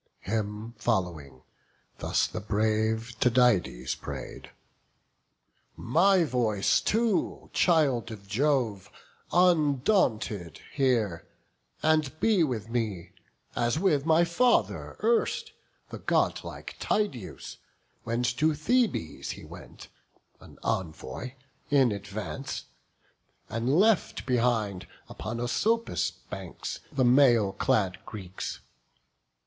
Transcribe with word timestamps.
Him 0.21 0.73
following, 0.79 1.43
thus 1.99 2.25
the 2.25 2.39
brave 2.39 3.11
Tydides 3.19 3.93
pray'd: 3.93 4.49
"My 5.77 6.23
voice 6.23 6.81
too, 6.81 7.51
child 7.53 8.09
of 8.09 8.27
Jove, 8.27 8.89
undaunted, 9.31 10.59
hear; 10.73 11.27
And 11.83 12.19
be 12.19 12.43
with 12.43 12.67
me, 12.67 13.11
as 13.55 13.77
with 13.77 14.03
my 14.07 14.23
father 14.23 14.97
erst, 15.03 15.51
The 15.91 15.99
godlike 15.99 16.77
Tydeus, 16.79 17.57
when 18.03 18.23
to 18.23 18.55
Thebes 18.55 19.29
he 19.29 19.45
went, 19.45 19.87
An 20.39 20.57
envoy, 20.63 21.33
in 21.69 21.91
advance; 21.91 22.65
and 23.49 23.69
left 23.79 24.25
behind, 24.25 24.87
Upon 25.07 25.39
Asopus' 25.39 26.09
banks 26.09 26.79
the 26.91 27.05
mail 27.05 27.53
clad 27.53 28.03
Greeks. 28.03 28.61